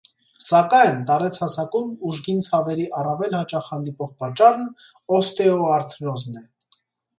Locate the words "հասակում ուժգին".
1.43-2.41